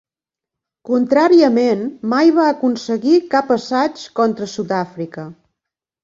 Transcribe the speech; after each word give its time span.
Contràriament, 0.89 1.83
mai 2.13 2.31
va 2.37 2.45
aconseguir 2.53 3.19
cap 3.33 3.51
assaig 3.57 4.01
contra 4.21 4.49
Sud-àfrica. 4.55 5.27